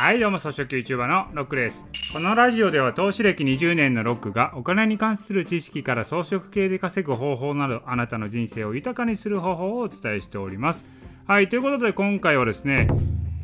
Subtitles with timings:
[0.00, 1.84] はいどうも草食 YouTuber のロックです。
[2.14, 10.86] このラジオでは投資歴20年のロックがお金に関する知識から装飾系で稼ぐ方法などあなたの人生を豊かにする方法をお伝えしております。
[11.26, 12.88] はいということで今回はですね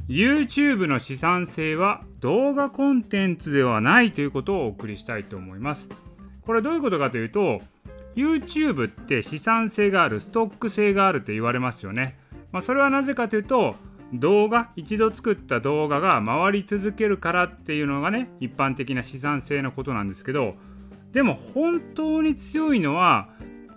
[0.08, 5.90] YouTube の資産性は動画コンテンツではないということをお送りしたいと思います。
[6.40, 7.60] これどういうことかというと
[8.14, 12.16] YouTube って資産性があるストック性があるって言われますよね、
[12.50, 13.76] まあ、それはなぜかというと
[14.14, 20.54] 動画一度作った動画が回り続けるからっていうのがね一般的な資産性のことなんですけど
[21.12, 23.28] でも本当に強いのは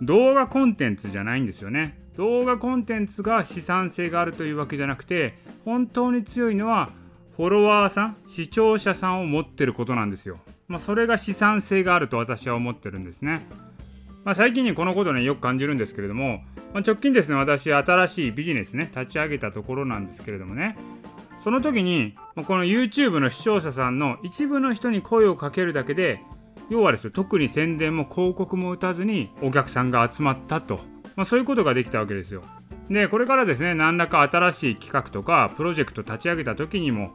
[0.02, 1.98] 動画コンテンツじゃないんですよね。
[2.16, 6.90] 動画コンテンツが資産性があるというわけじゃなくて本当に強いのは
[7.36, 10.38] フォロワーさん視聴者さんを持ってることなんですよ、
[10.68, 13.46] まあ、それが資産性があると私は思ってるんですね。
[14.24, 16.42] まあ、最近にこのことねよく感じるんですけれども、
[16.74, 20.76] まあ、直近ですね私新しいビジネスね立ち上げたところなんですけれどもね
[21.42, 22.14] その時に
[22.46, 26.22] この YouTube の視聴者さんの一部の人に声をかけるだけで
[26.68, 30.80] 要はですよ特に宣伝も広告も打たずにお客さんが集まったと、
[31.16, 32.42] まあ、そういうことができたわけですよ。
[32.90, 37.12] でこれからですね何らか新しい企画とかプロジェクト立ち上げた時にも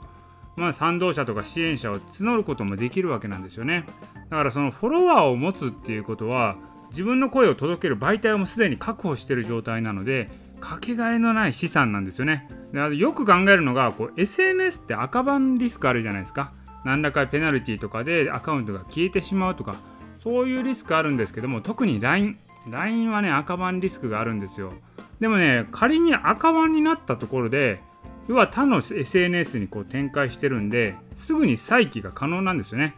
[0.55, 3.85] まあ、賛同者とか支援者を募ることもできるわけなんですよね。
[4.29, 6.55] だからそのフォロワーを持つっていうことは
[6.95, 10.29] 自分の声を届ける媒体をもすでに確保している状態なので
[10.61, 12.47] かけがえのない資産なんですよね。
[12.71, 16.53] でよく考えるのがこう SNS って赤番リスクあるじゃないですか。
[16.85, 19.75] 何らかペナルティとかでアカウントが消えてしまうとか
[20.15, 22.37] そういうリスクあるんですけども特に LINE
[22.69, 24.71] LINE はね赤番リスクがあるんですよ。
[25.19, 27.81] でもね仮に赤番になったところで
[28.29, 32.95] 要は他の SNS にこう展開してるんですぐに再起が可能なんですよね。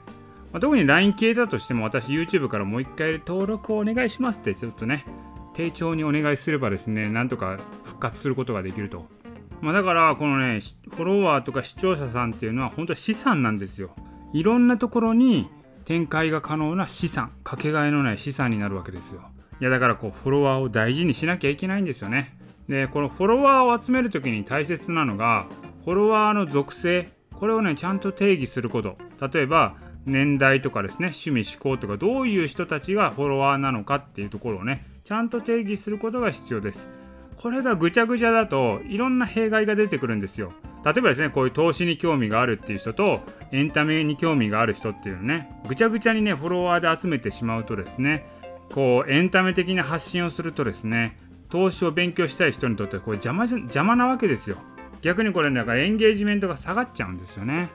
[0.57, 5.05] まあ、特に LINE 消えたとしても私 YouTube からもう一回登録をお願いしますってちょっとね
[5.53, 9.05] 丁重にお願いすればですねなんとか復活することができると、
[9.61, 13.91] まあ、だからこのねフォロワーとか視聴者さんっていうのは本当は資産なんですよ。
[14.33, 15.47] いろんなところに
[15.85, 19.21] 展開が可能な資産かけがえのない資産になるわけですよ。
[19.61, 22.35] いやだからこうフォロワーを大事にしなきゃいけないんですよね。
[22.67, 25.45] でこのフォロワーを集める時に大切なのが
[25.85, 28.97] フォロワーの属性これをねちゃんと定義すること。
[29.31, 29.75] 例えば
[30.07, 36.89] 年代とかですね趣味思考とかどういう人たちがフォロワーなのかっていうところをねちゃんと定義することが必要です。
[37.37, 40.53] これがぐちゃぐちゃだといろんな弊害が出てくるんですよ。
[40.83, 48.25] 例えばですねこういう投資に興味があるっていう人とエンタメに興味がある人っていうのねぐちゃぐちゃにねフォロワーで集めてしまうとですね
[48.73, 51.17] こうエンタメ的な発信をするとですね
[51.49, 54.57] 投資を勉強したい人にとってこれ邪魔邪魔なわけですよ。
[55.01, 57.69] 逆にこれなんかエンゲージメントが下がっちゃうんですよね。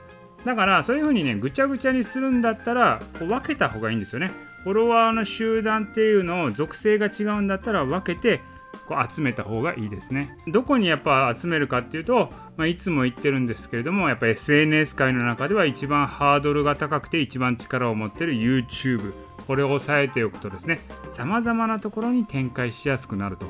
[0.45, 4.33] だからそういうふうにねぐちゃぐちゃにするんだったらこう分けた方がいいんですよね。
[4.65, 8.41] フォロワーの集団っていうのを属性が違うんだったら分けて
[8.87, 10.37] こう集めた方がいいですね。
[10.47, 19.15] どこにやっぱ集めるかっていうと、まあ、いつも言ってるんですけれどもやっぱ SNS 界の中では一番ハードルが高くて一番力を持ってる YouTube
[19.47, 23.47] これを押さえておくとですね様々なところに展開しやすくなると、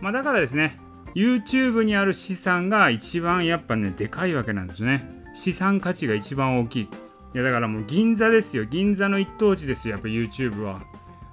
[0.00, 0.78] まあ、だからですね
[1.14, 5.19] YouTube にある資産が一番やっぱねでかいわけなんですね。
[5.40, 6.82] 資産価値が一番大きい。
[6.82, 6.88] い
[7.32, 8.66] やだからもう銀座ですよ。
[8.66, 10.82] 銀座の一等地ですよ、やっぱ YouTube は。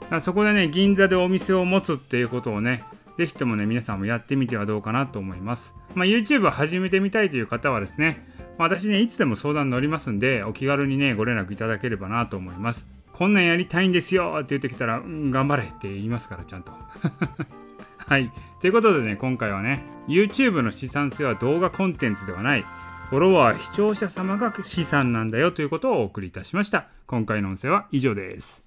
[0.10, 2.86] だそこでね、銀座でお店を持つっていうことをね、
[3.18, 5.76] ぜひともね、皆さんもやってみてはどうかなと思います。
[5.94, 8.26] まあ、YouTube を始めてみたいという方はですね、
[8.58, 12.88] 私ね、いつでも相談乗りますんで、お気軽にね、ご連絡いただければなと思います。
[13.12, 16.72] こんなんやりたいんですよって言ってきたら、うん、頑張れって言いますから、ちゃんと。
[17.98, 18.32] はい。
[18.62, 22.66] ということでね、今回はね、YouTube の資産性は動画コンテンツではない。
[23.10, 26.88] フォロワー、視聴者様が資産なんだよということをお送りいたしました。
[27.06, 28.67] 今回の音声は以上です。